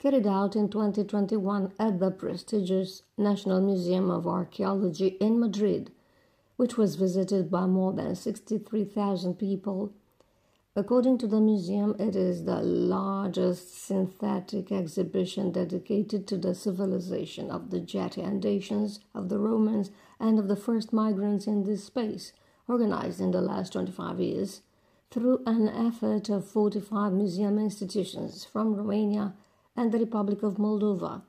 [0.00, 5.92] carried out in 2021 at the prestigious National Museum of Archaeology in Madrid,
[6.56, 9.92] which was visited by more than 63,000 people.
[10.74, 17.70] According to the museum, it is the largest synthetic exhibition dedicated to the civilization of
[17.70, 22.32] the Geti and Dacians, of the Romans, and of the first migrants in this space,
[22.68, 24.62] organized in the last 25 years
[25.10, 29.34] through an effort of 45 museum institutions from Romania
[29.76, 31.22] and the Republic of Moldova,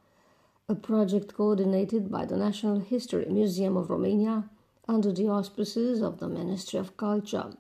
[0.70, 4.50] a project coordinated by the National History Museum of Romania
[4.88, 7.52] under the auspices of the Ministry of Culture.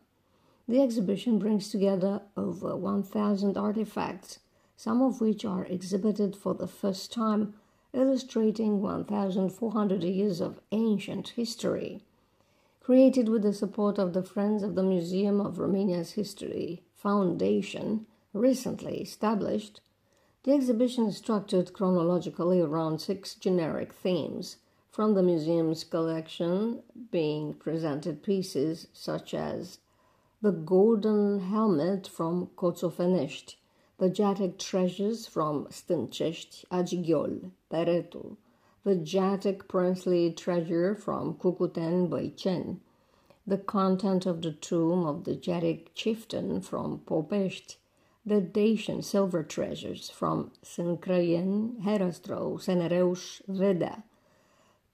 [0.67, 4.39] The exhibition brings together over 1,000 artifacts,
[4.75, 7.53] some of which are exhibited for the first time,
[7.93, 12.03] illustrating 1,400 years of ancient history.
[12.81, 19.01] Created with the support of the Friends of the Museum of Romania's History Foundation, recently
[19.01, 19.81] established,
[20.43, 24.57] the exhibition is structured chronologically around six generic themes.
[24.89, 26.81] From the museum's collection
[27.11, 29.79] being presented pieces such as
[30.41, 33.55] the golden helmet from Coțofenești,
[33.97, 38.37] the Getic treasures from Stâncești, Agighiol, Peretu,
[38.83, 42.79] the Getic princely treasure from Cucuten, Băiceni,
[43.45, 47.75] the content of the tomb of the Getic chieftain from Popești,
[48.25, 54.03] the Dacian silver treasures from Sâncrăieni, Herăstrău, Senereuș, Vedea,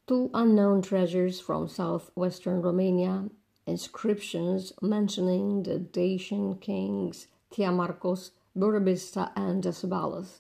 [0.06, 3.30] two unknown treasures from southwestern Romania,
[3.66, 10.40] inscriptions mentioning the Dacian kings Tiamarcos, Burebista, and Decebalus,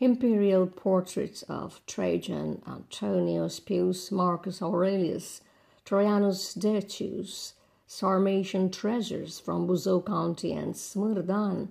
[0.00, 5.40] imperial portraits of Trajan, Antonius Pius, Marcus Aurelius,
[5.84, 7.54] Trojanus Decius,
[7.86, 11.68] Sarmatian treasures from Buzău County and Smârdan,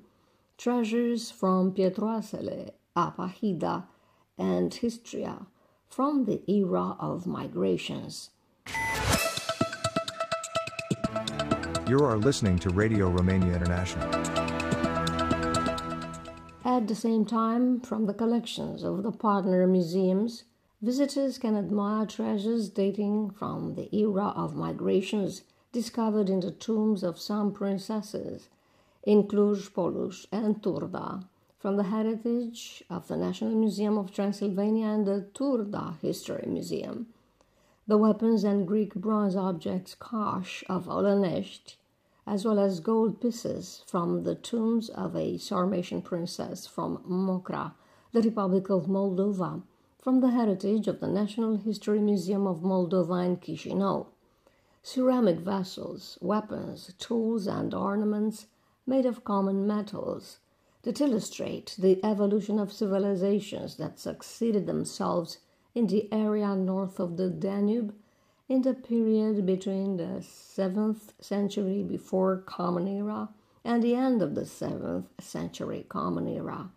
[0.58, 3.86] treasures from Pietroasele, Apahida,
[4.38, 5.46] and Histria
[5.90, 8.30] from the era of migrations.
[11.88, 14.43] You are listening to Radio Romania International.
[16.66, 20.46] At the same time, from the collections of the partner museums,
[20.82, 25.42] visitors can admire treasures dating from the era of migrations
[25.74, 28.48] discovered in the tombs of some princesses
[29.04, 31.26] in Cluj-Poluș and Turda,
[31.60, 37.08] from the heritage of the National Museum of Transylvania and the Turda History Museum,
[37.88, 41.76] the weapons and Greek bronze objects cache of Olănești,
[42.26, 47.74] as well as gold pieces from the tombs of a Sarmatian princess from Mokra,
[48.12, 49.62] the Republic of Moldova,
[50.02, 54.08] from the heritage of the National History Museum of Moldova in Chisinau.
[54.82, 58.48] Ceramic vessels, weapons, tools, and ornaments
[58.86, 60.40] made of common metals
[60.84, 65.40] that illustrate the evolution of civilizations that succeeded themselves
[65.74, 67.94] in the area north of the Danube
[68.54, 73.30] in the period between the 7th century before Common Era
[73.66, 76.70] and the end of the 7th century Common Era.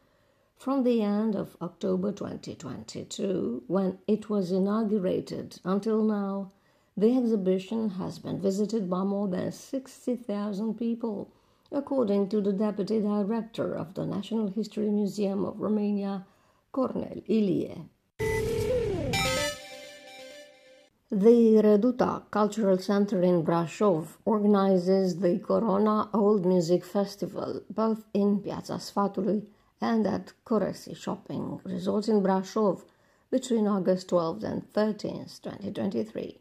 [0.57, 6.51] From the end of October 2022, when it was inaugurated, until now,
[6.97, 11.31] the exhibition has been visited by more than 60,000 people,
[11.70, 16.24] according to the Deputy Director of the National History Museum of Romania,
[16.72, 17.91] Cornel Ilie.
[21.19, 28.79] The Reduta Cultural Center in Brașov organizes the Corona Old Music Festival both in Piața
[28.79, 29.49] Sfatului
[29.81, 32.85] and at Coresi Shopping Resort in Brașov
[33.31, 36.39] between August 12th and 13th, 2023.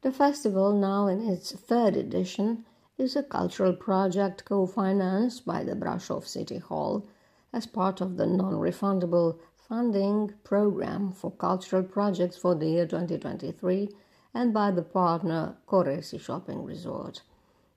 [0.00, 2.64] The festival, now in its third edition,
[2.96, 7.04] is a cultural project co financed by the Brașov City Hall
[7.52, 9.38] as part of the non refundable
[9.70, 13.88] funding program for cultural projects for the year 2023
[14.34, 17.22] and by the partner Coresi Shopping Resort.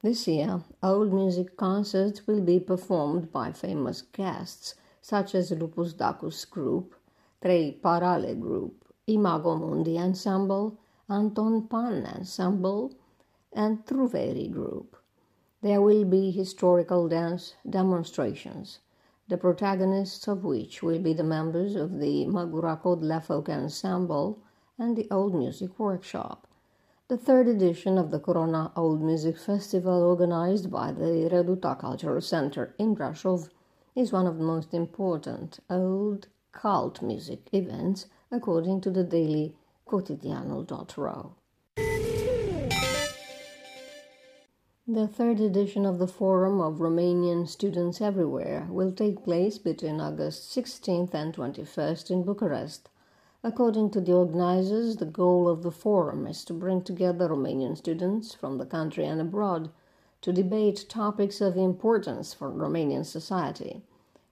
[0.01, 6.49] This year, old music concerts will be performed by famous guests such as Lupus Dacus
[6.49, 6.95] Group,
[7.43, 12.91] Trei Parale Group, Imago Mundi Ensemble, Anton Pann Ensemble,
[13.51, 14.97] and Truveri Group.
[15.61, 18.79] There will be historical dance demonstrations,
[19.33, 24.37] the protagonists of which will be the members of the Magura Codlea Folk Ensemble
[24.77, 26.47] and the Old Music Workshop.
[27.07, 32.75] The third edition of the Corona Old Music Festival, organized by the Reduta Cultural Center
[32.77, 33.49] in Brașov,
[33.95, 39.55] is one of the most important old cult music events, according to the daily
[39.87, 41.33] Cotidianul.ro.
[44.93, 50.55] The third edition of the Forum of Romanian Students Everywhere will take place between August
[50.55, 52.89] 16th and 21st in Bucharest.
[53.43, 58.35] According to the organizers, the goal of the forum is to bring together Romanian students
[58.35, 59.71] from the country and abroad
[60.21, 63.81] to debate topics of importance for Romanian society.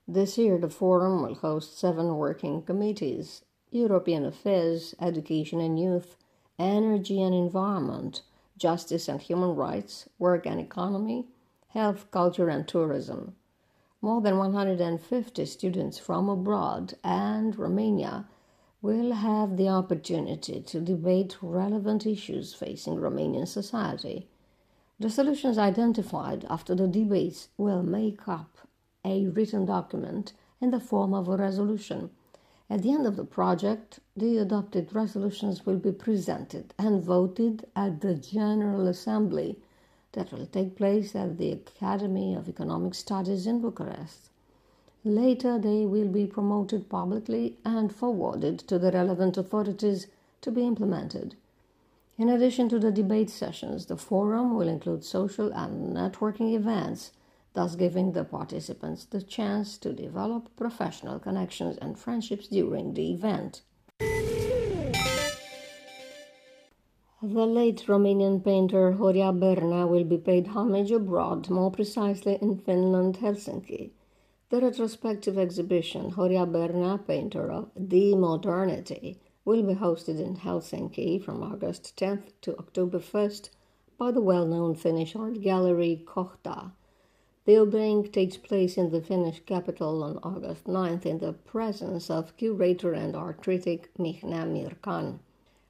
[0.07, 3.41] This year, the forum will host seven working committees
[3.71, 6.17] European Affairs, Education and Youth,
[6.59, 8.21] Energy and Environment,
[8.61, 11.25] justice and human rights, work and economy,
[11.69, 13.35] health, culture, and tourism.
[14.01, 18.27] More than 150 students from abroad and Romania
[18.81, 24.27] will have the opportunity to debate relevant issues facing Romanian society.
[24.99, 28.67] The solutions identified after the debates will make up
[29.03, 32.11] a written document in the form of a resolution
[32.71, 37.99] at the end of the project, the adopted resolutions will be presented and voted at
[37.99, 39.59] the General Assembly
[40.13, 44.29] that will take place at the Academy of Economic Studies in Bucharest.
[45.03, 50.07] Later, they will be promoted publicly and forwarded to the relevant authorities
[50.39, 51.35] to be implemented.
[52.17, 57.11] In addition to the debate sessions, the forum will include social and networking events
[57.53, 63.61] thus giving the participants the chance to develop professional connections and friendships during the event.
[67.23, 73.17] The late Romanian painter Horia Bernea will be paid homage abroad, more precisely in Finland,
[73.17, 73.91] Helsinki.
[74.49, 81.43] The retrospective exhibition, Horia Bernea, painter of the modernity, will be hosted in Helsinki from
[81.43, 83.49] August 10th to October 1st
[83.97, 86.71] by the well known Finnish art gallery Kohta.
[87.43, 92.37] The opening takes place in the Finnish capital on August 9th in the presence of
[92.37, 95.21] curator and art critic Mihnea Mircan.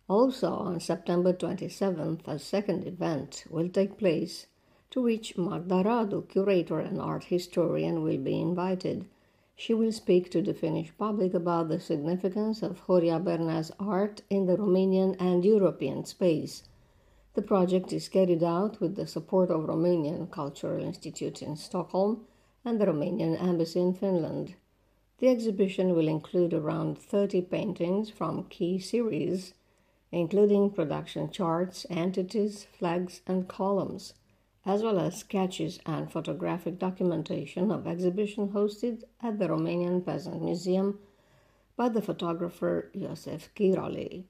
[0.09, 4.47] Also, on September 27th, a second event will take place
[4.89, 9.05] to which Magda Radu, curator and art historian, will be invited.
[9.55, 14.45] She will speak to the Finnish public about the significance of Horia Bernea's art in
[14.45, 16.63] the Romanian and European space.
[17.33, 22.25] The project is carried out with the support of Romanian Cultural Institute in Stockholm
[22.65, 24.55] and the Romanian Embassy in Finland.
[25.19, 29.53] The exhibition will include around 30 paintings from key series,
[30.11, 34.13] including production charts, entities, flags, and columns
[34.65, 40.99] as well as sketches and photographic documentation of exhibition hosted at the Romanian Peasant Museum
[41.75, 44.25] by the photographer Josef Király.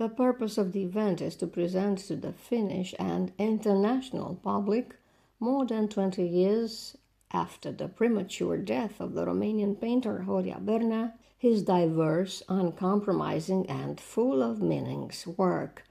[0.00, 4.96] The purpose of the event is to present to the Finnish and international public
[5.38, 6.96] more than 20 years
[7.32, 14.42] after the premature death of the Romanian painter Horia Bernea, his diverse, uncompromising, and full
[14.42, 15.84] of meanings work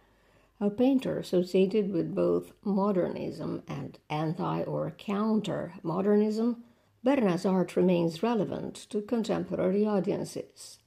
[0.59, 6.63] a painter associated with both modernism and anti or counter modernism,
[7.05, 10.79] Bernea's art remains relevant to contemporary audiences.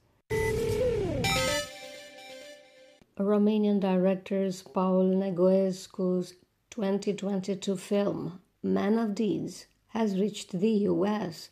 [3.17, 6.33] Romanian directors Paul Negoescu's
[6.71, 11.49] 2022 film, Man of Deeds, has reached the US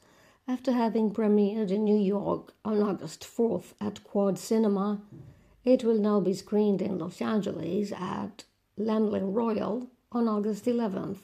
[0.48, 5.02] after having premiered in New York on August 4th at Quad Cinema
[5.64, 8.46] it will now be screened in Los Angeles at
[8.80, 11.20] Laemmle Royal on August 11th.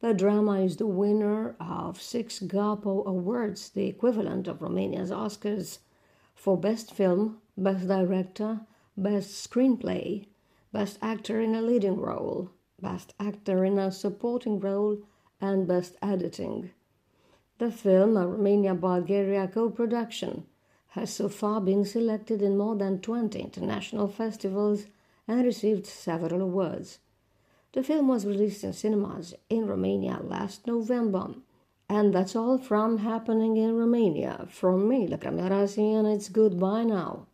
[0.00, 5.80] The drama is the winner of six Gopo awards, the equivalent of Romania's Oscars,
[6.34, 8.60] for Best Film, Best Director,
[9.00, 10.26] Best Screenplay,
[10.72, 12.50] Best Actor in a Leading Role,
[12.82, 14.98] Best Actor in a Supporting Role,
[15.40, 16.72] and Best Editing.
[17.58, 20.46] The film, a Romania Bulgaria co production,
[20.88, 24.86] has so far been selected in more than 20 international festivals
[25.28, 26.98] and received several awards.
[27.74, 31.36] The film was released in cinemas in Romania last November.
[31.88, 34.48] And that's all from Happening in Romania.
[34.50, 37.28] From me, La Camerasi, and it's goodbye now.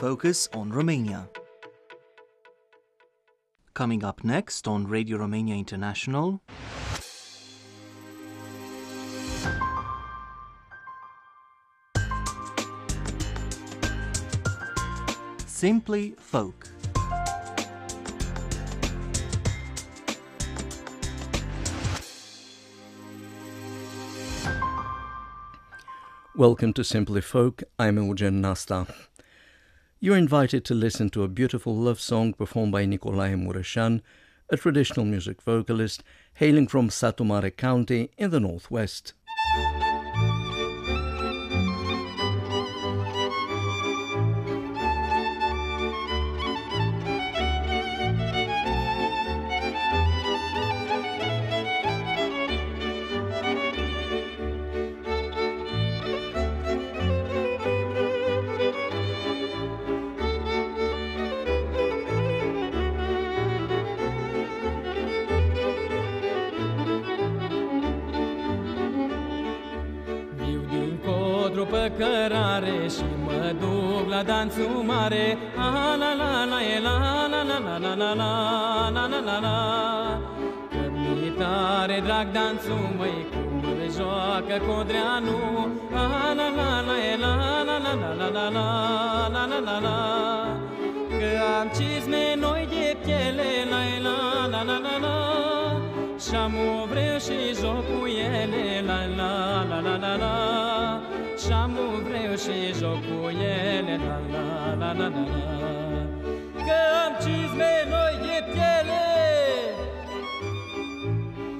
[0.00, 1.28] Focus on Romania.
[3.74, 6.40] Coming up next on Radio Romania International.
[15.44, 16.66] Simply Folk.
[26.34, 27.64] Welcome to Simply Folk.
[27.78, 28.86] I'm Eugen Nasta.
[30.02, 34.00] You're invited to listen to a beautiful love song performed by Nicolae Mureșan,
[34.48, 39.12] a traditional music vocalist hailing from Satu Mare County in the northwest.
[74.20, 78.30] La danțul mare Ah, la la la e la la la la la la la
[78.94, 79.58] la la la la
[80.70, 85.38] Că mi tare drag danțul măi Cum le joacă Codreanu
[86.02, 88.66] Ah, la la la e la la la la la la la
[89.34, 89.98] la la la la
[91.18, 94.16] Că am cizme noi de piele La la
[94.52, 95.16] la la la la
[96.24, 99.32] Și-am o vreu și joc cu ele La la
[99.70, 100.79] la la la la
[101.46, 104.00] Și-am vreu și joc cu ele.
[104.06, 105.40] La la la la la la
[106.66, 109.04] Că am cizme noi de piele.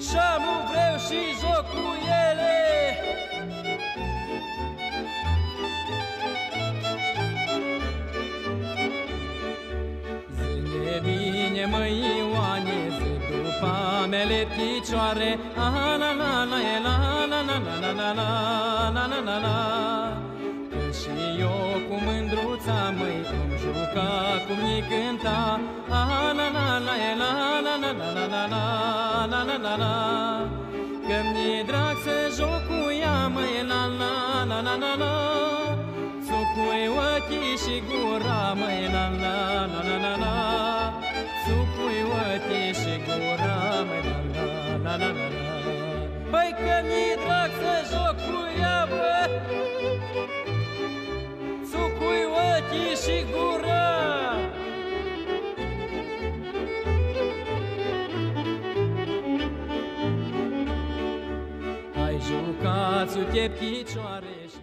[0.07, 1.87] Și-am vreu și joc cu
[2.29, 2.57] ele.
[10.37, 15.39] Zâne bine măi Ioane Zi după mele picioare.
[15.57, 16.97] Ah la la la e la
[17.29, 19.59] la la la la la la la la la la
[20.71, 24.11] Că și eu cu mândruța măi Cum juca,
[24.47, 25.61] cum ni cânta
[25.99, 27.31] Ah la la la e la
[27.67, 28.65] la la la la la la
[29.31, 29.97] la la la la
[31.07, 34.15] Că mi-e drag să joc cu ea măi la la
[34.51, 35.15] la la la la
[36.27, 39.37] Sucui ochii și gura măi la la
[39.73, 40.35] la la la la
[41.45, 44.45] Sucui ochii și gura măi la la
[44.75, 45.40] la la la la
[46.31, 49.29] Că mi-e drag să joc cu ea, bă
[51.71, 53.91] Țucui ochii și gura
[61.95, 64.59] Hai jucați-te picioare și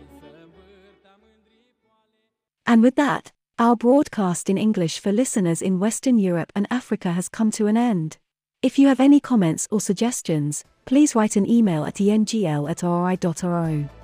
[2.64, 7.30] And with that, our broadcast in English for listeners in Western Europe and Africa has
[7.30, 8.18] come to an end.
[8.62, 13.97] If you have any comments or suggestions, please write an email at engl at rri.ro.